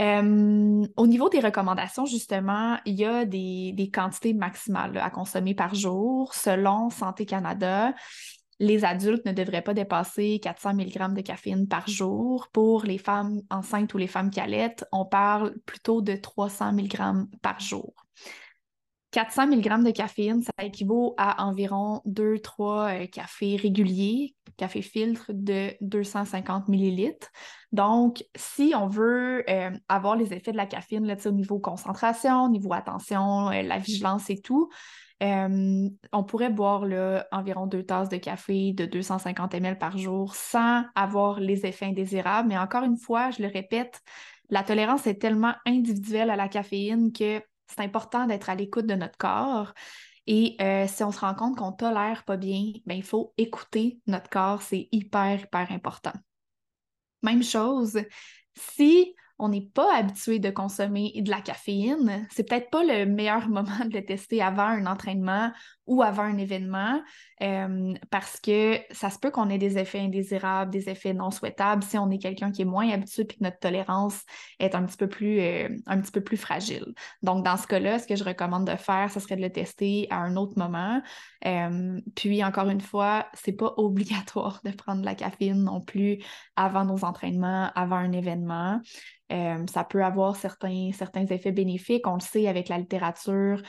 Euh, 0.00 0.86
au 0.96 1.06
niveau 1.06 1.28
des 1.28 1.40
recommandations, 1.40 2.04
justement, 2.04 2.78
il 2.84 2.94
y 2.94 3.04
a 3.04 3.24
des, 3.24 3.90
quantités 3.92 4.34
maximales 4.34 4.96
à 4.98 5.10
consommer 5.10 5.54
par 5.54 5.74
jour. 5.74 6.34
Selon 6.34 6.90
Santé 6.90 7.26
Canada, 7.26 7.94
les 8.58 8.84
adultes 8.84 9.24
ne 9.24 9.32
devraient 9.32 9.62
pas 9.62 9.74
dépasser 9.74 10.40
400 10.42 10.74
mg 10.74 11.14
de 11.14 11.20
caféine 11.20 11.68
par 11.68 11.88
jour. 11.88 12.48
Pour 12.52 12.84
les 12.84 12.98
femmes 12.98 13.40
enceintes 13.50 13.94
ou 13.94 13.98
les 13.98 14.06
femmes 14.08 14.30
qui 14.30 14.40
allaitent, 14.40 14.84
on 14.92 15.04
parle 15.04 15.54
plutôt 15.64 16.02
de 16.02 16.14
300 16.14 16.72
mg 16.72 17.26
par 17.40 17.60
jour. 17.60 17.94
400 19.14 19.46
mg 19.46 19.84
de 19.84 19.92
caféine, 19.92 20.42
ça 20.42 20.64
équivaut 20.64 21.14
à 21.18 21.46
environ 21.46 22.02
2-3 22.04 23.02
euh, 23.02 23.06
cafés 23.06 23.54
réguliers, 23.54 24.34
café 24.56 24.82
filtre 24.82 25.30
de 25.32 25.70
250 25.82 26.68
ml. 26.68 27.14
Donc, 27.70 28.24
si 28.34 28.74
on 28.76 28.88
veut 28.88 29.48
euh, 29.48 29.70
avoir 29.88 30.16
les 30.16 30.34
effets 30.34 30.50
de 30.50 30.56
la 30.56 30.66
caféine 30.66 31.06
là, 31.06 31.14
au 31.26 31.30
niveau 31.30 31.60
concentration, 31.60 32.46
au 32.46 32.48
niveau 32.48 32.72
attention, 32.72 33.50
euh, 33.50 33.62
la 33.62 33.78
vigilance 33.78 34.30
et 34.30 34.40
tout, 34.40 34.68
on 35.20 36.24
pourrait 36.26 36.50
boire 36.50 36.84
environ 37.32 37.66
deux 37.66 37.84
tasses 37.84 38.10
de 38.10 38.18
café 38.18 38.72
de 38.74 38.84
250 38.84 39.54
ml 39.54 39.78
par 39.78 39.96
jour 39.96 40.34
sans 40.34 40.82
avoir 40.94 41.40
les 41.40 41.64
effets 41.64 41.86
indésirables. 41.86 42.48
Mais 42.48 42.58
encore 42.58 42.82
une 42.82 42.98
fois, 42.98 43.30
je 43.30 43.40
le 43.40 43.48
répète, 43.48 44.02
la 44.50 44.64
tolérance 44.64 45.06
est 45.06 45.14
tellement 45.14 45.54
individuelle 45.64 46.28
à 46.28 46.36
la 46.36 46.48
caféine 46.48 47.10
que 47.10 47.40
c'est 47.66 47.80
important 47.80 48.26
d'être 48.26 48.50
à 48.50 48.54
l'écoute 48.54 48.86
de 48.86 48.94
notre 48.94 49.18
corps. 49.18 49.72
Et 50.26 50.56
euh, 50.60 50.86
si 50.86 51.04
on 51.04 51.12
se 51.12 51.20
rend 51.20 51.34
compte 51.34 51.56
qu'on 51.56 51.72
tolère 51.72 52.24
pas 52.24 52.36
bien, 52.36 52.72
ben, 52.86 52.94
il 52.94 53.02
faut 53.02 53.34
écouter 53.36 54.00
notre 54.06 54.30
corps, 54.30 54.62
c'est 54.62 54.88
hyper, 54.90 55.40
hyper 55.42 55.70
important. 55.70 56.12
Même 57.22 57.42
chose, 57.42 58.00
si 58.54 59.14
on 59.38 59.48
n'est 59.48 59.68
pas 59.74 59.96
habitué 59.96 60.38
de 60.38 60.50
consommer 60.50 61.12
de 61.16 61.30
la 61.30 61.40
caféine, 61.40 62.26
c'est 62.30 62.48
peut-être 62.48 62.70
pas 62.70 62.84
le 62.84 63.04
meilleur 63.04 63.48
moment 63.50 63.84
de 63.84 63.94
le 63.94 64.04
tester 64.04 64.40
avant 64.40 64.62
un 64.62 64.86
entraînement 64.86 65.52
ou 65.86 66.02
avant 66.02 66.22
un 66.22 66.38
événement 66.38 67.02
parce 67.38 68.40
que 68.40 68.78
ça 68.90 69.10
se 69.10 69.18
peut 69.18 69.30
qu'on 69.30 69.50
ait 69.50 69.58
des 69.58 69.78
effets 69.78 70.00
indésirables, 70.00 70.70
des 70.70 70.88
effets 70.88 71.14
non 71.14 71.30
souhaitables 71.30 71.82
si 71.82 71.98
on 71.98 72.10
est 72.10 72.18
quelqu'un 72.18 72.52
qui 72.52 72.62
est 72.62 72.66
moins 72.66 72.88
habitué 72.90 73.22
et 73.22 73.26
que 73.26 73.34
notre 73.40 73.58
tolérance 73.58 74.22
est 74.58 74.74
un 74.74 74.84
petit 74.84 74.96
peu 74.96 75.08
plus, 75.08 75.40
euh, 75.40 75.68
un 75.86 76.00
petit 76.00 76.12
peu 76.12 76.22
plus 76.22 76.36
fragile. 76.36 76.94
Donc, 77.22 77.44
dans 77.44 77.56
ce 77.56 77.66
cas-là, 77.66 77.98
ce 77.98 78.06
que 78.06 78.16
je 78.16 78.24
recommande 78.24 78.66
de 78.66 78.76
faire, 78.76 79.10
ce 79.10 79.20
serait 79.20 79.36
de 79.36 79.42
le 79.42 79.50
tester 79.50 80.06
à 80.10 80.18
un 80.18 80.36
autre 80.36 80.58
moment. 80.58 81.02
Puis, 82.14 82.42
encore 82.42 82.68
une 82.68 82.80
fois, 82.80 83.26
c'est 83.34 83.52
pas 83.52 83.74
obligatoire 83.76 84.60
de 84.64 84.70
prendre 84.70 85.00
de 85.00 85.06
la 85.06 85.14
caféine 85.14 85.62
non 85.62 85.80
plus 85.80 86.18
avant 86.56 86.84
nos 86.84 87.04
entraînements, 87.04 87.70
avant 87.74 87.96
un 87.96 88.12
événement. 88.12 88.80
Ça 89.30 89.84
peut 89.84 90.04
avoir 90.04 90.36
certains, 90.36 90.90
certains 90.92 91.26
effets 91.26 91.50
bénéfiques. 91.50 92.06
On 92.06 92.14
le 92.14 92.20
sait 92.20 92.46
avec 92.46 92.68
la 92.68 92.78
littérature. 92.78 93.60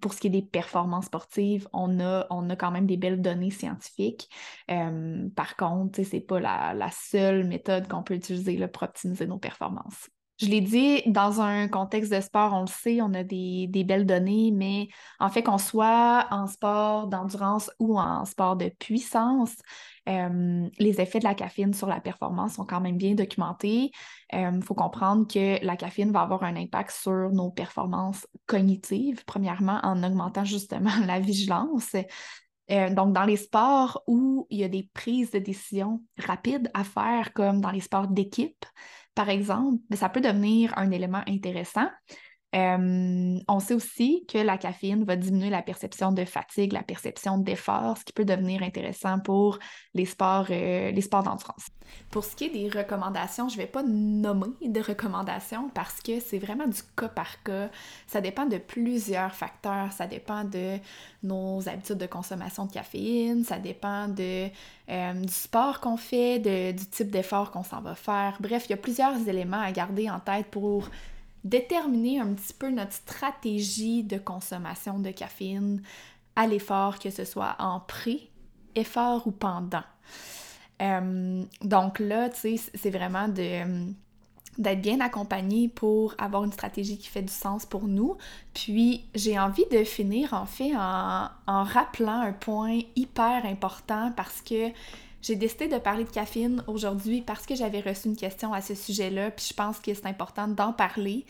Pour 0.00 0.12
ce 0.12 0.20
qui 0.20 0.26
est 0.26 0.30
des 0.30 0.42
performances 0.42 1.06
sportives, 1.06 1.68
on 1.72 1.98
a, 2.00 2.26
on 2.30 2.50
a 2.50 2.56
quand 2.56 2.65
même 2.70 2.86
des 2.86 2.96
belles 2.96 3.20
données 3.20 3.50
scientifiques. 3.50 4.28
Euh, 4.70 5.28
par 5.34 5.56
contre, 5.56 6.02
ce 6.02 6.16
n'est 6.16 6.22
pas 6.22 6.40
la, 6.40 6.90
seule 6.90 7.46
méthode 7.46 7.88
qu'on 7.88 8.02
peut 8.02 8.14
utiliser 8.14 8.66
pour 8.68 8.82
optimiser 8.84 9.26
nos 9.26 9.38
performances. 9.38 10.08
Je 10.38 10.48
l'ai 10.48 10.60
dit, 10.60 11.02
dans 11.06 11.40
un 11.40 11.66
contexte 11.66 12.12
de 12.12 12.20
sport, 12.20 12.52
on 12.52 12.60
le 12.60 12.66
sait, 12.66 13.00
on 13.00 13.14
a 13.14 13.24
des, 13.24 13.68
belles 13.86 14.04
données, 14.04 14.50
mais 14.52 14.88
en 15.18 15.30
fait, 15.30 15.42
qu'on 15.42 15.56
soit 15.56 16.26
en 16.30 16.46
sport 16.46 17.06
d'endurance 17.06 17.70
ou 17.78 17.98
en 17.98 18.26
sport 18.26 18.56
de 18.56 18.68
puissance, 18.68 19.54
euh, 20.10 20.68
les 20.78 21.00
effets 21.00 21.20
de 21.20 21.24
la 21.24 21.34
caféine 21.34 21.72
sur 21.72 21.86
la 21.86 22.00
performance 22.00 22.54
sont 22.54 22.66
quand 22.66 22.82
même 22.82 22.98
bien 22.98 23.14
documentés. 23.14 23.90
Il 24.30 24.38
euh, 24.38 24.60
faut 24.60 24.74
comprendre 24.74 25.26
que 25.26 25.64
la 25.64 25.76
caféine 25.76 26.12
va 26.12 26.20
avoir 26.20 26.42
un 26.42 26.54
impact 26.54 26.90
sur 26.90 27.30
nos 27.32 27.50
performances 27.50 28.26
cognitives, 28.44 29.24
premièrement 29.24 29.80
en 29.84 30.02
augmentant 30.02 30.44
justement 30.44 30.90
la 31.06 31.18
vigilance. 31.18 31.96
Euh, 32.70 32.92
donc, 32.92 33.12
dans 33.12 33.24
les 33.24 33.36
sports 33.36 34.02
où 34.06 34.46
il 34.50 34.58
y 34.58 34.64
a 34.64 34.68
des 34.68 34.88
prises 34.92 35.30
de 35.30 35.38
décision 35.38 36.02
rapides 36.18 36.70
à 36.74 36.84
faire, 36.84 37.32
comme 37.32 37.60
dans 37.60 37.70
les 37.70 37.80
sports 37.80 38.08
d'équipe, 38.08 38.64
par 39.14 39.28
exemple, 39.28 39.82
ben, 39.88 39.96
ça 39.96 40.08
peut 40.08 40.20
devenir 40.20 40.76
un 40.76 40.90
élément 40.90 41.22
intéressant. 41.26 41.88
On 42.52 43.60
sait 43.60 43.74
aussi 43.74 44.24
que 44.28 44.38
la 44.38 44.56
caféine 44.56 45.04
va 45.04 45.16
diminuer 45.16 45.50
la 45.50 45.62
perception 45.62 46.12
de 46.12 46.24
fatigue, 46.24 46.72
la 46.72 46.82
perception 46.82 47.38
d'effort, 47.38 47.98
ce 47.98 48.04
qui 48.04 48.12
peut 48.12 48.24
devenir 48.24 48.62
intéressant 48.62 49.18
pour 49.18 49.58
les 49.94 50.06
sports, 50.06 50.46
euh, 50.50 50.92
d'endurance. 50.92 51.68
Pour 52.10 52.24
ce 52.24 52.34
qui 52.34 52.44
est 52.44 52.50
des 52.50 52.68
recommandations, 52.68 53.48
je 53.48 53.56
ne 53.56 53.62
vais 53.62 53.68
pas 53.68 53.82
nommer 53.82 54.48
de 54.62 54.80
recommandations 54.80 55.70
parce 55.74 56.00
que 56.00 56.18
c'est 56.18 56.38
vraiment 56.38 56.66
du 56.66 56.80
cas 56.96 57.08
par 57.08 57.42
cas. 57.42 57.68
Ça 58.06 58.20
dépend 58.20 58.46
de 58.46 58.58
plusieurs 58.58 59.34
facteurs. 59.34 59.92
Ça 59.92 60.06
dépend 60.06 60.44
de 60.44 60.78
nos 61.22 61.68
habitudes 61.68 61.98
de 61.98 62.06
consommation 62.06 62.66
de 62.66 62.72
caféine, 62.72 63.44
ça 63.44 63.58
dépend 63.58 64.08
de, 64.08 64.46
du 64.48 65.32
sport 65.32 65.80
qu'on 65.80 65.96
fait, 65.96 66.38
du 66.72 66.86
type 66.86 67.10
d'effort 67.10 67.50
qu'on 67.50 67.62
s'en 67.64 67.80
va 67.80 67.94
faire. 67.94 68.38
Bref, 68.40 68.64
il 68.66 68.70
y 68.70 68.74
a 68.74 68.78
plusieurs 68.78 69.28
éléments 69.28 69.60
à 69.60 69.72
garder 69.72 70.08
en 70.10 70.20
tête 70.20 70.46
pour 70.46 70.88
déterminer 71.46 72.20
un 72.20 72.34
petit 72.34 72.52
peu 72.52 72.70
notre 72.70 72.92
stratégie 72.92 74.02
de 74.02 74.18
consommation 74.18 74.98
de 74.98 75.10
caféine 75.10 75.82
à 76.34 76.46
l'effort, 76.46 76.98
que 76.98 77.10
ce 77.10 77.24
soit 77.24 77.56
en 77.58 77.80
pré, 77.80 78.30
effort 78.74 79.26
ou 79.26 79.30
pendant. 79.30 79.84
Euh, 80.82 81.42
donc 81.62 81.98
là, 82.00 82.28
tu 82.28 82.56
sais, 82.56 82.70
c'est 82.74 82.90
vraiment 82.90 83.28
de 83.28 83.94
d'être 84.58 84.80
bien 84.80 85.00
accompagné 85.00 85.68
pour 85.68 86.14
avoir 86.16 86.42
une 86.42 86.52
stratégie 86.52 86.96
qui 86.96 87.08
fait 87.08 87.20
du 87.20 87.32
sens 87.32 87.66
pour 87.66 87.86
nous. 87.86 88.16
Puis 88.54 89.04
j'ai 89.14 89.38
envie 89.38 89.66
de 89.70 89.84
finir 89.84 90.32
en 90.32 90.46
fait 90.46 90.74
en 90.74 91.28
rappelant 91.46 92.20
un 92.20 92.32
point 92.32 92.80
hyper 92.96 93.44
important 93.44 94.12
parce 94.16 94.40
que 94.40 94.70
j'ai 95.22 95.36
décidé 95.36 95.68
de 95.68 95.78
parler 95.78 96.04
de 96.04 96.10
caféine 96.10 96.62
aujourd'hui 96.66 97.20
parce 97.20 97.46
que 97.46 97.54
j'avais 97.54 97.80
reçu 97.80 98.08
une 98.08 98.16
question 98.16 98.52
à 98.52 98.60
ce 98.60 98.74
sujet-là, 98.74 99.30
puis 99.30 99.46
je 99.48 99.54
pense 99.54 99.78
que 99.78 99.92
c'est 99.94 100.06
important 100.06 100.48
d'en 100.48 100.72
parler. 100.72 101.26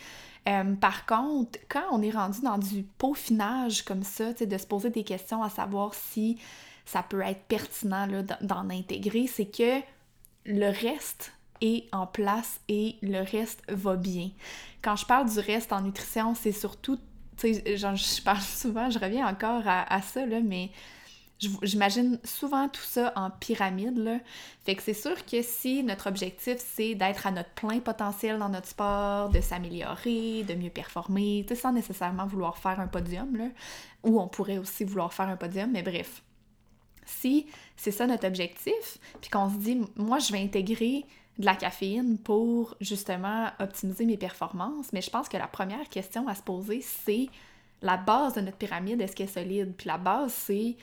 Euh, 0.49 0.75
par 0.75 1.07
contre, 1.07 1.59
quand 1.69 1.85
on 1.91 2.03
est 2.03 2.11
rendu 2.11 2.41
dans 2.43 2.59
du 2.59 2.85
peaufinage 2.99 3.83
comme 3.83 4.03
ça, 4.03 4.33
de 4.33 4.59
se 4.59 4.67
poser 4.67 4.91
des 4.91 5.03
questions 5.03 5.43
à 5.43 5.51
savoir 5.51 5.95
si 5.95 6.39
ça 6.85 7.03
peut 7.03 7.21
être 7.21 7.43
pertinent 7.49 8.07
d'en 8.43 8.71
intégrer, 8.71 9.27
c'est 9.27 9.47
que 9.47 9.81
le 10.45 10.67
reste 10.67 11.33
est 11.61 11.93
en 11.93 12.07
place 12.07 12.61
et 12.69 12.97
le 13.03 13.23
reste 13.23 13.63
va 13.69 13.97
bien. 13.97 14.31
Quand 14.83 14.95
je 14.95 15.07
parle 15.07 15.29
du 15.29 15.41
reste 15.41 15.73
en 15.73 15.81
nutrition, 15.81 16.35
c'est 16.35 16.53
surtout, 16.53 16.97
tu 17.37 17.55
sais, 17.55 17.77
je 17.77 18.23
parle 18.23 18.41
souvent, 18.41 18.91
je 18.91 18.99
reviens 18.99 19.27
encore 19.27 19.63
à, 19.67 19.93
à 19.93 20.01
ça, 20.03 20.27
là, 20.27 20.41
mais 20.41 20.71
J'imagine 21.39 22.19
souvent 22.25 22.67
tout 22.69 22.83
ça 22.83 23.13
en 23.15 23.31
pyramide, 23.31 23.99
là. 23.99 24.19
Fait 24.65 24.75
que 24.75 24.83
c'est 24.83 24.95
sûr 24.95 25.27
que 25.27 25.43
si 25.43 25.83
notre 25.83 26.09
objectif, 26.09 26.57
c'est 26.59 26.95
d'être 26.95 27.27
à 27.27 27.31
notre 27.31 27.51
plein 27.51 27.79
potentiel 27.81 28.39
dans 28.39 28.49
notre 28.49 28.69
sport, 28.69 29.29
de 29.29 29.43
s'améliorer, 29.43 30.45
de 30.45 30.55
mieux 30.55 30.71
performer, 30.71 31.45
sans 31.55 31.73
nécessairement 31.73 32.27
vouloir 32.27 32.57
faire 32.57 32.81
un 32.81 32.87
podium, 32.87 33.37
là, 33.37 33.49
ou 34.03 34.19
on 34.19 34.29
pourrait 34.29 34.57
aussi 34.57 34.85
vouloir 34.85 35.13
faire 35.13 35.29
un 35.29 35.37
podium, 35.37 35.71
mais 35.73 35.83
bref. 35.83 36.23
Si 37.05 37.47
c'est 37.77 37.91
ça 37.91 38.07
notre 38.07 38.27
objectif, 38.27 38.99
puis 39.21 39.29
qu'on 39.31 39.51
se 39.51 39.57
dit, 39.57 39.81
moi, 39.95 40.19
je 40.19 40.33
vais 40.33 40.41
intégrer 40.41 41.05
de 41.39 41.45
la 41.45 41.55
caféine 41.55 42.17
pour 42.17 42.77
justement 42.81 43.51
optimiser 43.61 44.07
mes 44.07 44.17
performances, 44.17 44.91
mais 44.95 45.03
je 45.03 45.11
pense 45.11 45.29
que 45.29 45.37
la 45.37 45.47
première 45.47 45.89
question 45.91 46.27
à 46.29 46.35
se 46.35 46.43
poser, 46.43 46.81
c'est 46.81 47.29
la 47.83 47.99
base 47.99 48.35
de 48.35 48.41
notre 48.41 48.57
pyramide, 48.57 49.03
est-ce 49.03 49.15
qu'elle 49.15 49.29
est 49.29 49.33
solide? 49.33 49.75
Puis 49.77 49.87
la 49.87 49.99
base, 49.99 50.33
c'est 50.33 50.77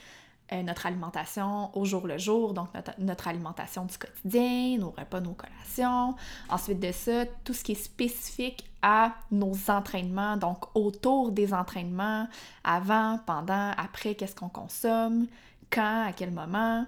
notre 0.61 0.85
alimentation 0.85 1.75
au 1.77 1.85
jour 1.85 2.05
le 2.05 2.17
jour, 2.17 2.53
donc 2.53 2.67
notre, 2.99 3.27
alimentation 3.27 3.85
du 3.85 3.97
quotidien, 3.97 4.77
nos 4.77 4.91
repas, 4.91 5.19
nos 5.19 5.33
collations. 5.33 6.15
Ensuite 6.49 6.79
de 6.79 6.91
ça, 6.91 7.25
tout 7.43 7.53
ce 7.53 7.63
qui 7.63 7.71
est 7.71 7.83
spécifique 7.83 8.69
à 8.81 9.13
nos 9.31 9.53
entraînements, 9.69 10.37
donc 10.37 10.65
autour 10.75 11.31
des 11.31 11.53
entraînements, 11.53 12.27
avant, 12.63 13.19
pendant, 13.25 13.71
après, 13.77 14.15
qu'est-ce 14.15 14.35
qu'on 14.35 14.49
consomme, 14.49 15.27
quand, 15.71 16.07
à 16.07 16.11
quel 16.11 16.31
moment. 16.31 16.85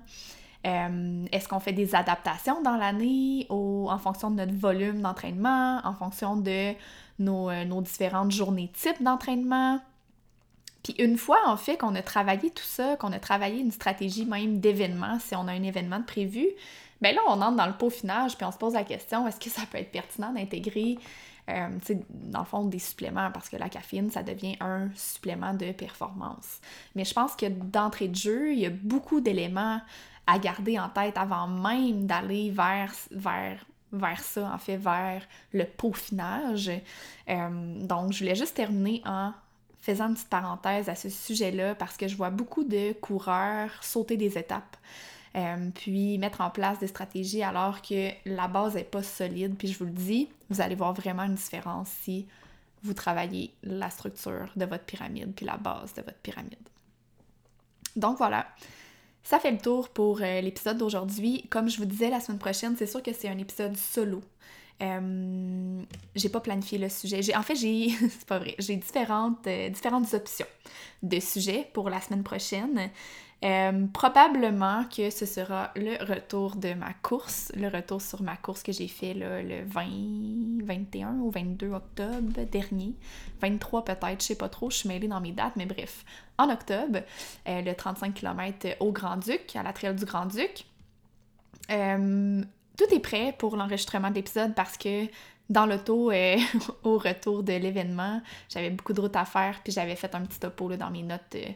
Euh, 0.65 1.25
est-ce 1.31 1.47
qu'on 1.47 1.59
fait 1.59 1.73
des 1.73 1.93
adaptations 1.95 2.61
dans 2.63 2.75
l'année 2.75 3.45
en 3.49 3.97
fonction 3.99 4.31
de 4.31 4.37
notre 4.37 4.55
volume 4.55 5.01
d'entraînement, 5.01 5.79
en 5.83 5.93
fonction 5.93 6.37
de 6.37 6.73
nos, 7.19 7.49
euh, 7.49 7.65
nos 7.65 7.81
différentes 7.81 8.31
journées 8.31 8.71
types 8.73 9.01
d'entraînement? 9.01 9.79
Puis 10.85 10.93
une 10.99 11.17
fois, 11.17 11.57
qu'on 11.79 11.95
a 11.95 12.01
travaillé 12.03 12.51
tout 12.51 12.63
ça, 12.63 12.95
qu'on 12.97 13.11
a 13.11 13.17
travaillé 13.17 13.59
une 13.59 13.71
stratégie 13.71 14.23
même 14.23 14.59
d'événement, 14.59 15.17
si 15.19 15.35
on 15.35 15.47
a 15.47 15.51
un 15.51 15.63
événement 15.63 15.97
de 15.97 16.05
prévu, 16.05 16.45
ben 17.01 17.15
là, 17.15 17.21
on 17.27 17.41
entre 17.41 17.57
dans 17.57 17.65
le 17.65 17.73
peaufinage, 17.73 18.37
puis 18.37 18.45
on 18.45 18.51
se 18.51 18.57
pose 18.59 18.73
la 18.73 18.83
question, 18.83 19.27
est-ce 19.27 19.39
que 19.39 19.49
ça 19.49 19.63
peut 19.65 19.79
être 19.79 19.91
pertinent 19.91 20.31
d'intégrer, 20.31 20.99
euh, 21.49 21.69
dans 22.09 22.39
le 22.39 22.45
fond, 22.45 22.65
des 22.65 22.77
suppléments, 22.77 23.31
parce 23.31 23.49
que 23.49 23.57
la 23.57 23.67
caféine, 23.67 24.11
ça 24.11 24.21
devient 24.21 24.57
un 24.59 24.89
supplément 24.93 25.55
de 25.55 25.71
performance. 25.71 26.59
Mais 26.93 27.03
je 27.03 27.15
pense 27.15 27.35
que 27.35 27.47
d'entrée 27.47 28.07
de 28.07 28.15
jeu, 28.15 28.53
il 28.53 28.59
y 28.59 28.67
a 28.67 28.69
beaucoup 28.69 29.21
d'éléments 29.21 29.81
à 30.27 30.37
garder 30.37 30.77
en 30.77 30.89
tête 30.89 31.17
avant 31.17 31.47
même 31.47 32.05
d'aller 32.05 32.51
vers, 32.51 32.93
vers 33.09 33.65
vers 33.91 34.19
ça, 34.19 34.51
en 34.53 34.57
fait, 34.57 34.77
vers 34.77 35.23
le 35.53 35.63
peaufinage. 35.63 36.69
Euh, 37.29 37.85
donc, 37.85 38.11
je 38.11 38.19
voulais 38.19 38.35
juste 38.35 38.55
terminer 38.55 39.01
en 39.05 39.31
faisant 39.85 40.07
une 40.07 40.15
petite 40.15 40.29
parenthèse 40.29 40.89
à 40.89 40.95
ce 40.95 41.09
sujet-là 41.09 41.75
parce 41.75 41.95
que 41.95 42.07
je 42.07 42.15
vois 42.15 42.31
beaucoup 42.31 42.63
de 42.63 42.93
coureurs 42.93 43.71
sauter 43.83 44.17
des 44.17 44.37
étapes. 44.37 44.77
Euh, 45.35 45.69
puis 45.75 46.17
mettre 46.17 46.41
en 46.41 46.49
place 46.49 46.79
des 46.79 46.87
stratégies 46.87 47.43
alors 47.43 47.81
que 47.81 48.09
la 48.25 48.47
base 48.47 48.75
n'est 48.75 48.83
pas 48.83 49.03
solide. 49.03 49.55
Puis 49.57 49.67
je 49.67 49.77
vous 49.77 49.85
le 49.85 49.91
dis, 49.91 50.29
vous 50.49 50.61
allez 50.61 50.75
voir 50.75 50.93
vraiment 50.93 51.23
une 51.23 51.35
différence 51.35 51.89
si 52.01 52.25
vous 52.81 52.93
travaillez 52.93 53.53
la 53.63 53.89
structure 53.89 54.49
de 54.55 54.65
votre 54.65 54.85
pyramide 54.85 55.33
puis 55.35 55.45
la 55.45 55.57
base 55.57 55.93
de 55.93 56.01
votre 56.01 56.17
pyramide. 56.17 56.57
Donc 57.95 58.17
voilà, 58.17 58.47
ça 59.23 59.39
fait 59.39 59.51
le 59.51 59.59
tour 59.59 59.89
pour 59.89 60.21
euh, 60.21 60.41
l'épisode 60.41 60.77
d'aujourd'hui. 60.77 61.45
Comme 61.49 61.69
je 61.69 61.77
vous 61.77 61.85
disais 61.85 62.09
la 62.09 62.21
semaine 62.21 62.39
prochaine, 62.39 62.75
c'est 62.75 62.87
sûr 62.87 63.03
que 63.03 63.13
c'est 63.13 63.29
un 63.29 63.37
épisode 63.37 63.77
solo. 63.77 64.21
Euh, 64.81 65.83
j'ai 66.15 66.29
pas 66.29 66.41
planifié 66.41 66.77
le 66.77 66.89
sujet. 66.89 67.21
J'ai, 67.21 67.35
en 67.35 67.43
fait, 67.43 67.55
j'ai. 67.55 67.89
c'est 68.09 68.25
pas 68.25 68.39
vrai. 68.39 68.55
J'ai 68.59 68.75
différentes, 68.75 69.47
euh, 69.47 69.69
différentes 69.69 70.13
options 70.13 70.47
de 71.03 71.19
sujets 71.19 71.69
pour 71.73 71.89
la 71.89 72.01
semaine 72.01 72.23
prochaine. 72.23 72.89
Euh, 73.43 73.85
probablement 73.93 74.85
que 74.85 75.09
ce 75.09 75.25
sera 75.25 75.71
le 75.75 76.03
retour 76.03 76.55
de 76.55 76.73
ma 76.73 76.93
course, 76.93 77.51
le 77.55 77.67
retour 77.67 78.01
sur 78.01 78.23
ma 78.23 78.37
course 78.37 78.63
que 78.63 78.71
j'ai 78.71 78.87
fait 78.87 79.13
le 79.13 79.63
20, 79.65 80.65
21 80.65 81.15
ou 81.19 81.29
22 81.29 81.71
octobre 81.71 82.43
dernier. 82.51 82.95
23 83.41 83.85
peut-être, 83.85 84.21
je 84.21 84.25
sais 84.25 84.35
pas 84.35 84.49
trop, 84.49 84.71
je 84.71 84.77
suis 84.77 84.89
mêlée 84.89 85.07
dans 85.07 85.21
mes 85.21 85.33
dates, 85.33 85.57
mais 85.57 85.65
bref. 85.65 86.05
En 86.37 86.49
octobre, 86.49 86.99
le 87.45 87.73
35 87.73 88.13
km 88.13 88.67
au 88.79 88.91
Grand-Duc, 88.91 89.55
à 89.55 89.63
la 89.63 89.73
trail 89.73 89.95
du 89.95 90.05
Grand-Duc. 90.05 90.65
Tout 92.77 92.93
est 92.93 92.99
prêt 92.99 93.33
pour 93.37 93.55
l'enregistrement 93.55 94.11
de 94.11 94.21
parce 94.53 94.77
que 94.77 95.07
dans 95.49 95.65
l'auto, 95.65 96.11
euh, 96.11 96.37
au 96.83 96.97
retour 96.97 97.43
de 97.43 97.53
l'événement, 97.53 98.21
j'avais 98.49 98.69
beaucoup 98.69 98.93
de 98.93 99.01
routes 99.01 99.15
à 99.15 99.25
faire, 99.25 99.59
puis 99.63 99.71
j'avais 99.71 99.95
fait 99.95 100.13
un 100.15 100.21
petit 100.21 100.39
topo 100.39 100.75
dans 100.75 100.89
mes 100.89 101.03
notes. 101.03 101.35
Euh, 101.35 101.49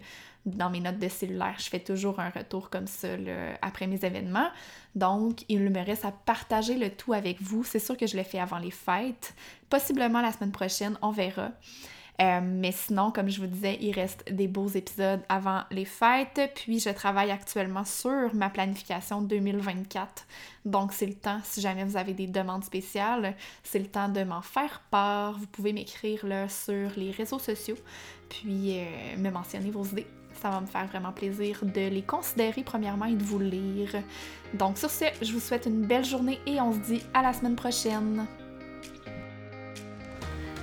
dans 0.46 0.70
mes 0.70 0.80
notes 0.80 0.98
de 0.98 1.10
cellulaire, 1.10 1.56
je 1.58 1.70
fais 1.70 1.82
toujours 1.82 2.20
un 2.22 2.30
retour 2.30 2.70
comme 2.70 2.88
ça 2.88 3.10
après 3.62 3.88
mes 3.88 4.04
événements. 4.06 4.48
Donc, 4.96 5.44
il 5.50 5.60
me 5.60 5.86
reste 5.86 6.06
à 6.06 6.12
partager 6.12 6.76
le 6.76 6.90
tout 6.90 7.12
avec 7.12 7.42
vous. 7.42 7.66
C'est 7.66 7.78
sûr 7.78 7.98
que 7.98 8.08
je 8.08 8.16
le 8.16 8.24
fais 8.24 8.40
avant 8.40 8.58
les 8.58 8.72
fêtes. 8.72 9.36
Possiblement 9.70 10.22
la 10.22 10.32
semaine 10.32 10.54
prochaine, 10.54 10.98
on 11.02 11.12
verra. 11.12 11.52
Euh, 12.22 12.42
mais 12.44 12.74
sinon, 12.74 13.12
comme 13.12 13.30
je 13.30 13.40
vous 13.40 13.48
disais, 13.48 13.78
il 13.80 13.94
reste 13.94 14.32
des 14.32 14.48
beaux 14.48 14.68
épisodes 14.68 15.22
avant 15.30 15.62
les 15.72 15.86
fêtes. 15.86 16.52
Puis 16.54 16.80
je 16.80 16.90
travaille 16.90 17.32
actuellement 17.32 17.86
sur 17.86 18.34
ma 18.36 18.50
planification 18.50 19.22
2024. 19.22 20.26
Donc 20.66 20.92
c'est 20.92 21.06
le 21.06 21.14
temps, 21.14 21.40
si 21.44 21.62
jamais 21.62 21.86
vous 21.86 21.96
avez 21.96 22.14
des 22.14 22.28
demandes 22.28 22.66
spéciales, 22.66 23.36
c'est 23.64 23.80
le 23.80 23.88
temps 23.88 24.10
de 24.10 24.24
m'en 24.24 24.42
faire 24.42 24.82
part. 24.92 25.40
Vous 25.40 25.48
pouvez 25.48 25.72
m'écrire 25.72 26.26
là 26.26 26.50
sur 26.50 26.92
les 26.98 27.12
réseaux 27.12 27.40
sociaux, 27.40 27.78
puis 28.28 28.80
euh, 28.80 29.18
me 29.18 29.30
mentionner 29.30 29.72
vos 29.72 29.86
idées. 29.86 30.08
Ça 30.42 30.50
va 30.50 30.62
me 30.62 30.68
faire 30.68 30.88
vraiment 30.88 31.12
plaisir 31.12 31.60
de 31.64 31.90
les 31.90 32.02
considérer 32.02 32.64
premièrement 32.64 33.06
et 33.06 33.16
de 33.16 33.24
vous 33.24 33.40
lire. 33.40 33.96
Donc 34.54 34.78
sur 34.78 34.90
ce, 34.90 35.06
je 35.22 35.32
vous 35.32 35.40
souhaite 35.40 35.66
une 35.66 35.86
belle 35.86 36.06
journée 36.06 36.40
et 36.46 36.60
on 36.60 36.74
se 36.74 36.80
dit 36.80 37.02
à 37.14 37.22
la 37.22 37.34
semaine 37.34 37.56
prochaine. 37.56 38.28